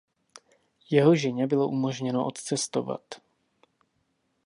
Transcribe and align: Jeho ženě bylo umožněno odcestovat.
Jeho 0.89 1.15
ženě 1.15 1.47
bylo 1.47 1.67
umožněno 1.67 2.25
odcestovat. 2.25 3.01